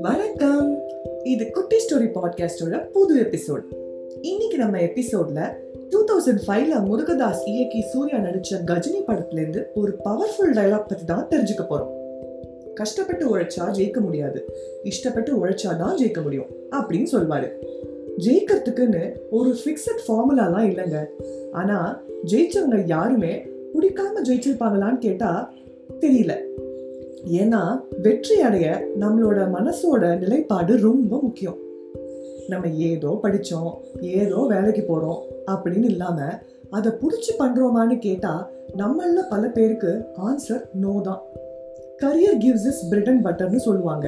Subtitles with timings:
[0.00, 0.78] வணக்கம்.
[1.24, 3.62] இது குட்டி ஸ்டோரி பாட்காஸ்டோட புது எபிசோட்.
[4.22, 5.52] இன்னைக்கு நம்ம எபிசோட்ல
[5.88, 11.28] டூ தௌசண்ட் ஃபைவ்ல முருகதாஸ் இயக்கி சூர்யா நடிச்ச கஜினி படத்துல இருந்து ஒரு பவர்ஃபுல் டைலாக் பத்தி தான்
[11.30, 11.90] தெரிஞ்சுக்க போறோம்.
[12.74, 14.54] கஷ்டப்பட்டு உழைச்சா ஜெயிக்க முடியாது.
[14.84, 17.50] இஷ்டப்பட்டு உழைச்சா தான் ஜெயிக்க முடியும் அப்படின்னு சொல்வாரு.
[18.18, 21.04] ஜெயிக்கிறதுக்குன்னு ஒரு ஃபிக்ஸட் ஃபார்முலாலாம் இல்லைங்க.
[21.52, 25.56] ஆனா ஜெயிச்சவங்க யாருமே பிடிக்காம ஜெயிச்சிருப்பாங்களான்னு கேட்டா
[26.02, 26.34] தெரியல.
[27.40, 28.66] ஏன்னா வெற்றி அடைய
[29.00, 31.58] நம்மளோட மனசோட நிலைப்பாடு ரொம்ப முக்கியம்.
[32.48, 35.20] நம்ம ஏதோ படித்தோம் ஏதோ வேலைக்கு போகிறோம்
[35.52, 36.38] அப்படின்னு இல்லாமல்
[36.70, 38.46] அதை பிடிச்சி பண்ணுறோமான்னு கேட்டால்
[38.76, 39.92] நம்மள பல பேருக்கு
[40.28, 41.22] ஆன்சர் நோ தான்.
[42.02, 44.06] Career gives is Britain and பட்டர்னு சொல்லுவாங்க.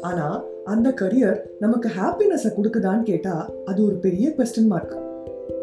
[0.00, 4.96] ஆனால் அந்த கரியர் நமக்கு ஹாப்பினஸை கொடுக்குதான்னு கேட்டால் அது ஒரு பெரிய கொஸ்டின் மார்க்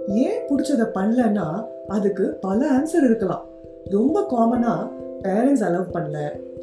[0.08, 1.48] ஏன் பிடிச்சதை பண்ணலன்னா
[1.88, 3.46] அதுக்கு பல ஆன்சர் இருக்கலாம்.
[3.90, 4.92] ரொம்ப காமனாக
[5.24, 6.20] பேரண்ட்ஸ் அலவ் பண்ணல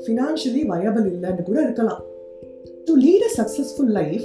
[0.07, 2.01] ஃபினான்ஷியலி வயபிள் இல்லைன்னு கூட இருக்கலாம்.
[2.85, 4.25] To lead a successful life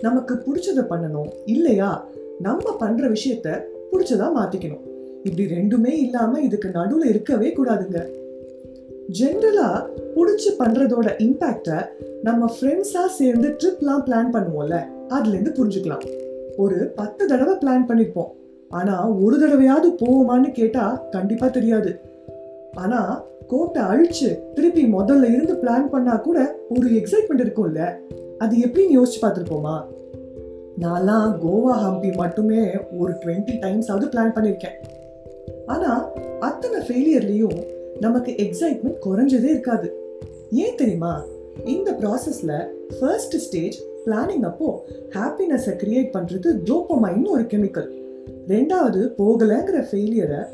[0.00, 1.30] நமக்கு பிடிச்சதை பண்ணணும்.
[1.44, 2.08] இல்லையா?
[2.38, 4.84] நம்ம பண்ணுற விஷயத்த பிடிச்சதா மாற்றிக்கணும்
[5.22, 8.06] இப்படி ரெண்டுமே இல்லாமல் இதுக்கு நடுவில் இருக்கவே கூடாதுங்க.
[9.20, 11.78] ஜென்ரலாக பிடிச்சி பண்ணுறதோட இம்பேக்டை
[12.22, 16.04] நம்ம ஃப்ரெண்ட்ஸாக சேர்ந்து ட்ரிப்லாம் பிளான் பண்ணுவோம்ல அதுலேருந்து புரிஞ்சுக்கலாம்.
[16.56, 18.30] ஒரு பத்து தடவை பிளான் பண்ணியிருப்போம்
[18.68, 22.00] ஆனால் ஒரு தடவையாவது போவோமான்னு கேட்டால் கண்டிப்பாக தெரியாது.
[22.74, 27.96] ஆனா கோட்டை அழிச்சு திருப்பி முதல்ல இருந்து பிளான் பண்ணா கூட ஒரு எக்ஸைட்மெண்ட் இருக்கும்ல.
[28.38, 29.84] அது எப்படின்னு யோசிச்சு பார்த்துருப்போமா?
[30.80, 34.76] நான்லாம் கோவா ஹம்பி மட்டுமே ஒரு டுவெண்ட்டி டைம்ஸாவது பிளான் பண்ணியிருக்கேன்
[35.66, 36.10] ஆனா
[36.40, 37.66] அத்தனை ஃபெயிலியர்லேயும்
[38.00, 39.94] நமக்கு எக்ஸைட்மெண்ட் குறைஞ்சதே இருக்காது.
[40.50, 41.24] ஏன் தெரியுமா?
[41.64, 42.66] இந்த ப்ராசஸ்ல
[43.00, 47.88] ஃபர்ஸ்ட் ஸ்டேஜ் பிளானிங் அப்போ ஹாப்பினஸை கிரியேட் பண்றது டோப்பமைன்னு ஒரு கெமிக்கல்
[48.48, 50.44] ரெண்டாவது போகலைங்கிற ஃபெயிலியரை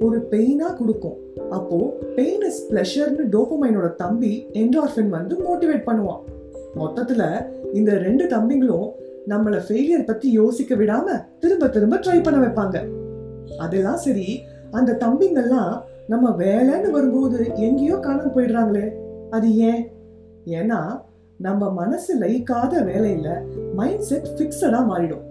[0.00, 1.16] ஒரு பெயினா கொடுக்கும்.
[1.50, 6.22] அப்போ பெயின் இஸ் பிளஷர்னு டோபமைனோட தம்பி என்டார்ஃபின் வந்து மோட்டிவேட் பண்ணுவான்.
[6.76, 8.90] மொத்தத்துல இந்த ரெண்டு தம்பிங்களும்
[9.28, 12.88] நம்மள ஃபெயிலியர் பத்தி யோசிக்க விடாம திரும்ப திரும்ப ட்ரை பண்ண வைப்பாங்க.
[13.58, 18.92] அதெல்லாம் சரி அந்த தம்பிங்கெல்லாம் நம்ம வேலைன்னு வரும்போது எங்கேயோ காணாம போயிடுறாங்களே
[19.30, 19.90] அது ஏன்?
[20.46, 21.00] ஏன்னா
[21.38, 23.42] நம்ம மனசு லயிக்காத வேலையில
[23.74, 25.24] மைண்ட் செட் ஃபிக்ஸடா மாறிடும்.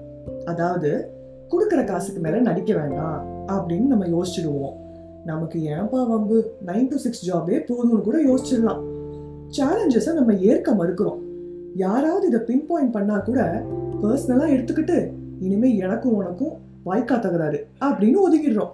[0.45, 1.11] அதாவது
[1.49, 3.34] கொடுக்குற காசுக்கு மேல நடிக்க வேண்டாம்.
[3.47, 4.73] அப்படின்னு நம்ம யோசிச்சிடுவோம்.
[5.25, 6.51] நமக்கு ஏன்பா வம்பு?
[6.65, 8.81] நைன் டு சிக்ஸ் ஜாபே போதும்னு கூட யோசிச்சிடலாம்.
[9.57, 11.17] சேலஞ்சஸை நம்ம ஏற்க மறுக்கிறோம்.
[11.75, 13.65] யாராவது இதை பின் பாயிண்ட் பண்ணா கூட
[14.01, 18.69] பர்சனலாக எடுத்துக்கிட்டு இனிமே எனக்கும் உனக்கும் வாய்க்கா தகராறு அப்படின்னு ஒதுக்கிடுறோம்.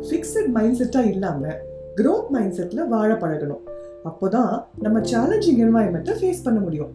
[0.00, 1.56] ஃபிக்ஸட் மைண்ட் செட்டாக இல்லாமல்
[1.96, 3.60] க்ரோத் மைண்ட் செட்டில் வாழ பழகணும்.
[4.04, 6.90] அப்போ தான் நம்ம சேலஞ்சிங் என்வாயன்மெண்ட்டை ஃபேஸ் பண்ண முடியும்.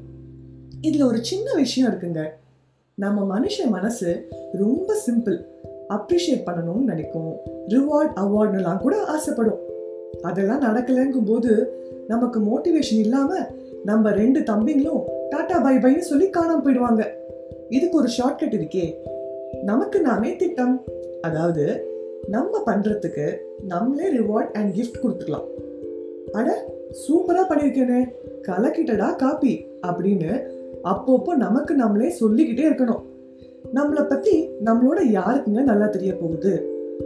[0.82, 2.28] இதில் ஒரு சின்ன விஷயம் இருக்குங்க.
[2.94, 5.46] நம்ம மனுஷ மனசு ரொம்ப சிம்பிள்
[5.90, 7.36] அப்ரிஷியேட் பண்ணணும்னு நினைக்கும்.
[7.68, 9.60] ரிவார்ட் அவார்ட்னுலாம் கூட ஆசைப்படும்.
[10.22, 11.74] அதெல்லாம் நடக்கலைங்கும் போது
[12.08, 13.38] நமக்கு மோட்டிவேஷன் இல்லாம
[13.84, 17.08] நம்ம ரெண்டு தம்பிங்களும் டாடா பை பைன்னு சொல்லி காணாம போயிடுவாங்க.
[17.70, 18.96] இதுக்கு ஒரு ஷார்ட்கட் இருக்கே.
[19.64, 20.84] நமக்கு நாமே திட்டம்.
[21.22, 21.66] அதாவது
[22.28, 25.48] நம்ம பண்றதுக்கு நம்மளே ரிவார்ட் அண்ட் கிஃப்ட் கொடுத்துக்கலாம்
[26.32, 26.66] அட
[27.08, 28.14] சூப்பரா பண்ணிருக்கேனே
[28.48, 30.44] கலக்கிட்டடா காப்பி அப்படின்னு
[30.84, 33.02] அப்பப்போ நமக்கு நம்மளே சொல்லிக்கிட்டே இருக்கணும்.
[33.74, 36.54] நம்மளை பத்தி நம்மளோட யாருக்குங்க நல்லா தெரிய போகுது.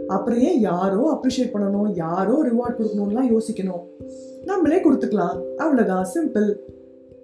[0.06, 3.82] அப்புறம் ஏன் யாரோ அப்ரிஷியேட் பண்ணணும் யாரோ ரிவார்ட் கொடுக்கணும்லாம் யோசிக்கணும்.
[4.44, 5.36] நம்மளே கொடுத்துக்கலாம்.
[5.56, 6.56] அவ்வளோதான் சிம்பிள்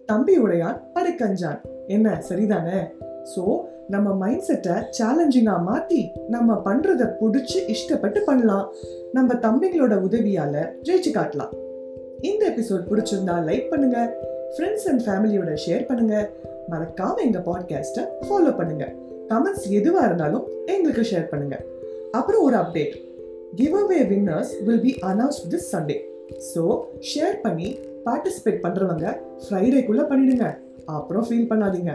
[0.06, 2.22] தம்பி உடையான் படைக்கஞ்சான் என்ன?
[2.28, 2.78] சரிதானே?
[3.36, 3.58] ஸோ
[3.88, 8.72] நம்ம மைண்ட் செட்டை சேலஞ்சிங்காக மாற்றி நம்ம பண்ணுறத பிடிச்சி இஷ்டப்பட்டு பண்ணலாம்.
[9.12, 11.52] நம்ம தம்பிங்களோட உதவியால் ஜெயிச்சு காட்டலாம்.
[12.20, 14.16] இந்த எபிசோட் பிடிச்சிருந்தா லைக் பண்ணுங்க.
[14.56, 16.30] ஃப்ரெண்ட்ஸ் அண்ட் ஃபேமிலியோட ஷேர் பண்ணுங்க.
[16.70, 18.92] மறக்காம எங்க பாட்காஸ்ட்டை ஃபாலோ பண்ணுங்க.
[19.30, 21.56] கமெண்ட்ஸ் எதுவாக இருந்தாலும் எங்களுக்கு ஷேர் பண்ணுங்க.
[22.18, 22.94] அப்புறம் ஒரு update
[23.58, 25.96] give away winners will be announce this Sunday
[26.50, 26.62] so
[27.10, 27.69] share பண்ணி
[28.06, 29.06] பார்ட்டிசிபேட் பண்ணுறவங்க
[29.44, 30.46] ஃப்ரைடேக்குள்ளே பண்ணிடுங்க.
[30.98, 31.92] அப்புறம் ஃபீல் பண்ணாதீங்க.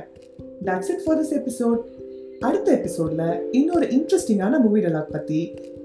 [0.68, 1.80] That's it for this episode
[2.48, 3.28] அடுத்த எபிசோடில்
[3.60, 5.40] இன்னொரு இன்ட்ரெஸ்டிங்கான மூவி டெலாக் பற்றி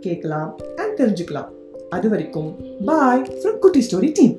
[0.05, 0.51] கேட்கலாம்
[0.83, 1.49] அண்ட் தெரிஞ்சுக்கலாம்.
[1.97, 2.51] அது வரைக்கும்
[2.89, 4.35] bye from Kutti story team